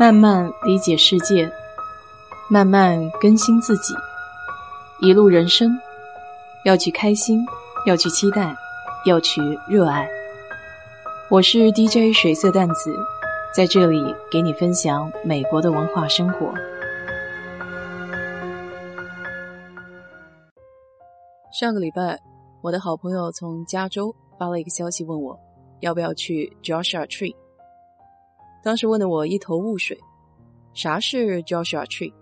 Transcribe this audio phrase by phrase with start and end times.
[0.00, 1.52] 慢慢理解世界，
[2.48, 3.92] 慢慢更新自己。
[5.02, 5.78] 一路人生，
[6.64, 7.44] 要去开心，
[7.84, 8.56] 要去期待，
[9.04, 10.08] 要去热爱。
[11.28, 12.96] 我是 DJ 水色淡子，
[13.54, 16.50] 在这里给你分享美国的文化生活。
[21.52, 22.18] 上个礼拜，
[22.62, 25.38] 我的好朋友从加州发了一个消息，问我
[25.80, 27.36] 要不要去 Joshua Tree。
[28.62, 29.98] 当时问的我一头雾水，
[30.74, 32.12] 啥是 Joshua Tree？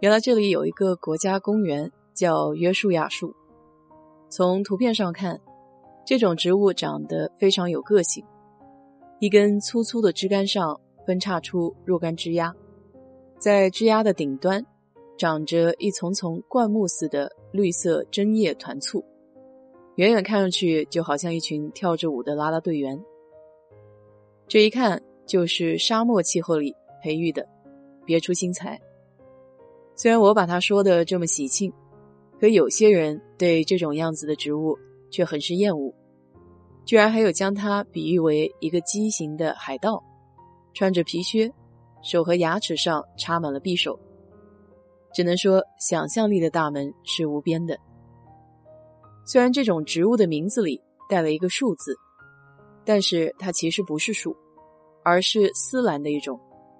[0.00, 3.32] 原来这里有一个国家公园叫约书亚树。
[4.28, 5.40] 从图片上看，
[6.04, 8.24] 这种植物长得非常有个性，
[9.20, 12.52] 一根粗粗的枝干上分叉出若干枝丫，
[13.38, 14.66] 在枝丫的顶端
[15.16, 19.04] 长着一丛丛灌木似的绿色针叶团簇，
[19.94, 23.00] 远远看上去就好像一群跳着舞的啦啦队员。
[24.48, 25.00] 这一看。
[25.30, 27.46] 就是沙漠气候里培育的，
[28.04, 28.80] 别出心裁。
[29.94, 31.72] 虽然我把它说的这么喜庆，
[32.40, 34.76] 可有些人对这种样子的植物
[35.08, 35.94] 却很是厌恶，
[36.84, 40.02] 居然还有将它比喻为一个畸形的海盗，
[40.74, 41.48] 穿着皮靴，
[42.02, 43.96] 手和牙齿上插满了匕首。
[45.14, 47.78] 只能说，想象力的大门是无边的。
[49.24, 51.96] 虽然这种植物的名字里带了一个树字，
[52.84, 54.36] 但是它其实不是树。
[55.02, 56.38] 而是丝兰的一种，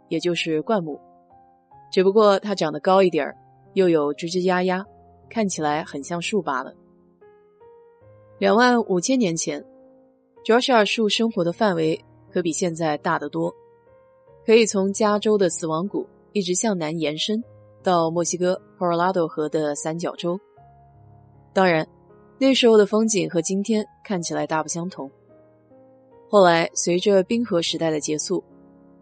[0.08, 1.00] 也就是灌木，
[1.90, 3.36] 只不过它长得高一点儿，
[3.74, 4.84] 又有枝枝丫丫，
[5.28, 6.74] 看起来很像树罢了。
[8.38, 9.64] 两万五千年前
[10.44, 13.54] ，Joshua 树生活的范围可比现在大得多，
[14.46, 17.42] 可以从加州的死亡谷一直向南延伸
[17.82, 20.40] 到墨西哥 Colorado 河的三角洲。
[21.52, 21.86] 当然，
[22.38, 25.10] 那时候的风景和今天看起来大不相同。
[26.33, 28.45] 后来，随着冰河时代的结束，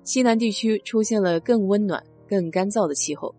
[0.03, 3.35] 西南地区出现了更温暖、更干燥的气候，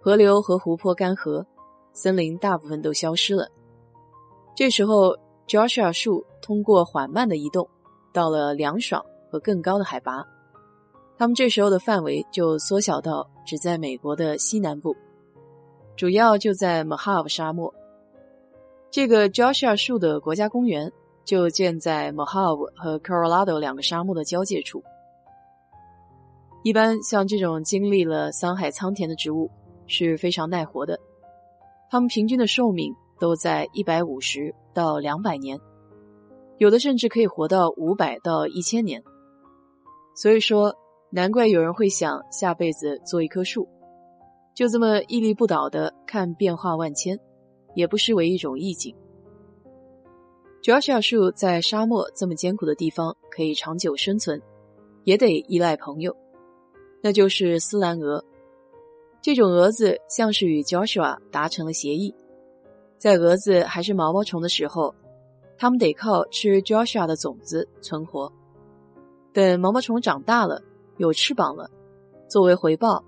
[0.00, 1.44] 河流和湖泊干涸，
[1.92, 3.48] 森林大部分都消失了。
[4.54, 5.16] 这时候
[5.48, 7.68] ，Joshua 树通过缓慢的移动，
[8.12, 10.24] 到了凉爽和更高的海拔，
[11.18, 14.94] 它们这时候的范围就缩小到只在美国的西南部，
[15.96, 17.74] 主要就在 Mojave 沙漠。
[18.92, 20.92] 这个 Joshua 树的国家公园。
[21.24, 24.82] 就建在 Mojave 和 Colorado 两个沙漠的交界处。
[26.64, 29.50] 一般像这种经历了桑海苍田的植物
[29.86, 30.98] 是非常耐活的，
[31.90, 35.58] 它们平均的寿命都在一百五十到两百年，
[36.58, 39.02] 有的甚至可以活到五百到一千年。
[40.14, 40.72] 所以说，
[41.10, 43.68] 难怪有人会想下辈子做一棵树，
[44.54, 47.18] 就这么屹立不倒的看变化万千，
[47.74, 48.94] 也不失为一种意境。
[50.62, 54.40] Joshua 树在沙漠这么艰苦的地方可以长久生存，
[55.02, 56.16] 也得依赖朋友，
[57.02, 58.24] 那就是斯兰蛾。
[59.20, 62.14] 这种蛾子像是与 Joshua 达成了协议，
[62.96, 64.94] 在蛾子还是毛毛虫的时候，
[65.58, 68.32] 它们得靠吃 Joshua 的种子存活。
[69.32, 70.62] 等毛毛虫长大了，
[70.96, 71.68] 有翅膀了，
[72.28, 73.02] 作为回报，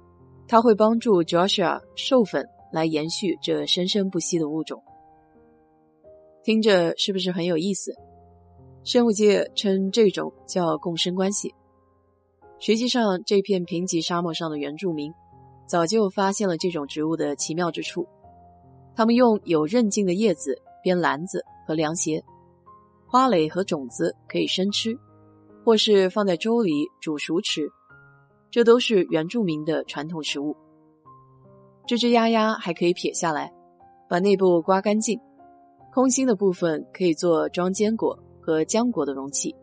[0.49, 4.83] 它会帮助 Joshua 授粉来延续这生生不息的物种。
[6.45, 7.95] 听着是不是很有意思？
[8.85, 11.55] 生物界称这种叫共生关系。
[12.61, 15.11] 实际上，这片贫瘠沙漠上的原住民
[15.67, 18.07] 早就发现了这种植物的奇妙之处。
[18.95, 22.23] 他们用有韧劲的叶子编篮子和凉鞋，
[23.07, 24.95] 花蕾和种子可以生吃，
[25.65, 27.67] 或是放在粥里煮熟吃，
[28.51, 30.55] 这都是原住民的传统食物。
[31.87, 33.51] 吱吱呀呀还可以撇下来，
[34.11, 35.19] 把内部刮干净。
[35.95, 39.55] 空心的部分可以做装坚果和浆果的容器，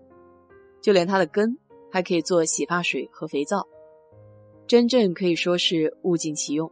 [0.82, 1.58] 就连它的根
[1.92, 3.68] 还可以做洗发水和肥皂，
[4.66, 6.72] 真正可以说是物尽其用。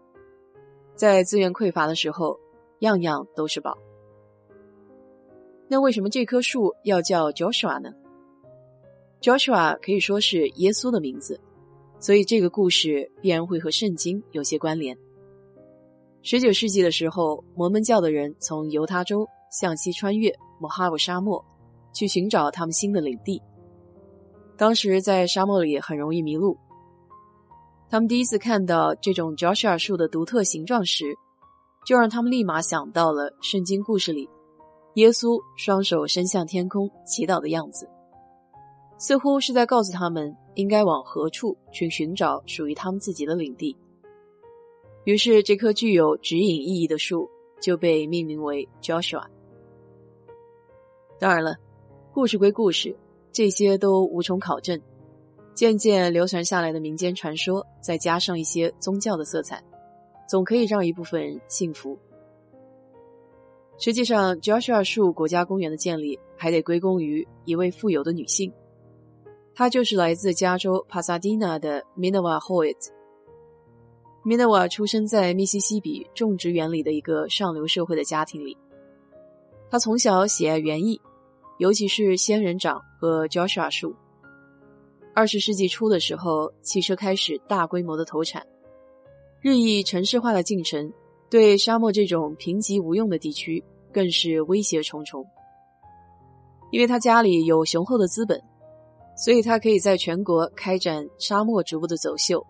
[0.96, 2.40] 在资源匮乏的时候，
[2.80, 3.78] 样样都是宝。
[5.68, 7.90] 那为什么这棵树要叫 Joshua 呢
[9.20, 11.38] ？Joshua 可以说是耶稣的名字，
[12.00, 14.98] 所以这个故事必然会和圣经有些关联。
[16.22, 19.28] 十九世纪的时候，摩门教的人从犹他州。
[19.52, 21.44] 向西穿越莫哈布沙漠，
[21.94, 23.42] 去寻找他们新的领地。
[24.58, 26.58] 当时在沙漠里很容易迷路。
[27.90, 31.16] 他们第一次看到这种 Joshua 树的独特形状时，
[31.86, 34.30] 就让他们立马想到了圣经故事里
[34.96, 37.90] 耶稣双手伸向天空祈祷的样子，
[39.00, 43.76] 似乎是在告诉他们应该往何处去寻找属于他们自己的领地。
[45.06, 47.28] 于是，这棵具有指引意义的树
[47.62, 49.24] 就被命名为 Joshua。
[51.20, 51.58] 当然了，
[52.14, 52.96] 故事归故事，
[53.34, 54.82] 这些都无从考证。
[55.54, 59.62] 渐渐流传下来的民间传说，再加上一些宗教的色彩，
[60.30, 62.00] 总可以让一部分人信服。
[63.78, 68.54] 实际上，Joshua 树国家公园的建立还得归功于一位富有的女性，
[69.54, 72.78] 她就是来自加州帕萨迪纳的 Minerva Hoyt。
[74.24, 78.58] Minerva 出生在密西西比种植园里的一个上流社会的家庭里，
[79.70, 81.02] 她从小喜爱园艺，
[81.60, 83.94] 尤其是仙人掌和 Joshua 树。
[85.14, 88.48] 二十世纪初的时候，汽车开始大规模的投产，
[89.42, 90.94] 日益城市化的进程
[91.30, 93.62] 对沙漠这种贫瘠无用的地区
[93.92, 95.26] 更是威胁重重。
[96.72, 98.42] 因为他家里有雄厚的资本，
[99.18, 102.42] 所以他可以在全国开展沙漠植物的走秀，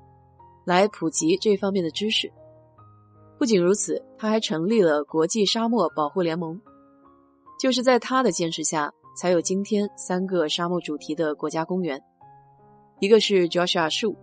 [0.65, 2.31] 来普及这方面的知识。
[3.39, 6.61] 不仅如此，他还成立了国际沙漠保护联盟。
[7.59, 12.01] 就是在他的坚持下，才有今天三个沙漠主题的国家公园。
[13.01, 14.15] 一个是 Joshua 树，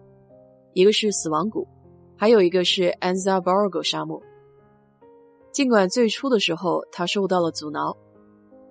[0.72, 1.68] 一个是死亡谷，
[2.16, 4.22] 还有一个是 Anza Borgo 沙漠。
[5.52, 7.94] 尽管最初的时候他受到了阻挠，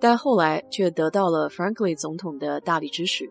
[0.00, 3.30] 但后来却得到了 Franklin 总统的大力支持。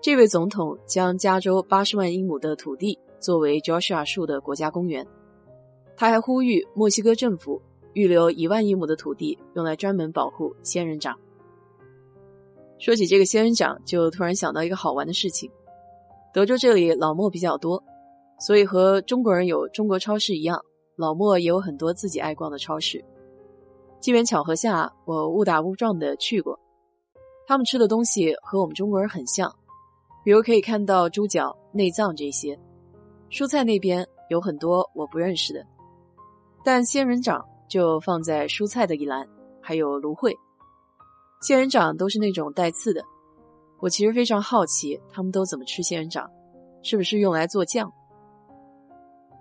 [0.00, 5.06] 这位总统将加州八十万英亩的土地作为 Joshua 树的国家公园。
[5.96, 7.62] 他还呼吁墨西哥政府
[7.92, 11.16] 预留一万英亩的土地，用来专门保护仙人掌。
[12.82, 15.48] 说起这个仙人掌，就突然想到一个好玩的事情。
[16.34, 17.80] 德州这里老莫比较多，
[18.40, 20.60] 所以和中国人有中国超市一样，
[20.96, 23.04] 老莫也有很多自己爱逛的超市。
[24.00, 26.58] 机缘巧合下，我误打误撞的去过。
[27.46, 29.54] 他们吃的东西和我们中国人很像，
[30.24, 32.58] 比如可以看到猪脚、内脏这些。
[33.30, 35.64] 蔬菜那边有很多我不认识的，
[36.64, 39.24] 但仙人掌就放在蔬菜的一栏，
[39.60, 40.36] 还有芦荟。
[41.42, 43.02] 仙人掌都是那种带刺的。
[43.80, 46.30] 我其实非常好奇，他们都怎么吃仙人掌，
[46.82, 47.92] 是不是用来做酱？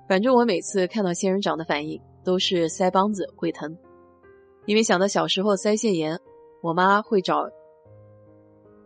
[0.10, 3.78] 反正我每次看到仙人掌的反应都是腮帮子会疼，
[4.66, 6.20] 因为想到小时候腮腺炎，
[6.64, 7.48] 我妈会找，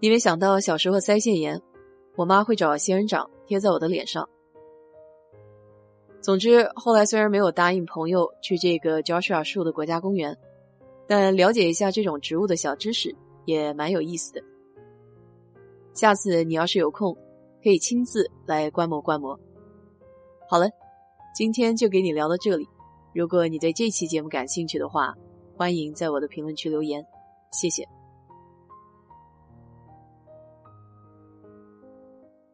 [0.01, 1.62] 因为想到小时候腮腺炎，
[2.17, 4.29] 我妈会找仙人掌贴在我的脸上。
[6.21, 10.38] 总之，后来虽然没有答应朋友去这个 Joshua 树的国家公园，
[11.07, 13.16] 但了解一下这种植物的小知识
[13.46, 14.42] 也蛮有意思的。
[15.94, 17.16] 下次你要是有空，
[17.63, 19.40] 可以亲自来观摩观摩。
[20.50, 20.69] 好了，
[21.34, 22.68] 今天就给你聊到这里。
[23.13, 25.16] 如果你对这期节目感兴趣的话，
[25.56, 27.06] 欢迎在我的评论区留言，
[27.51, 27.94] 谢谢。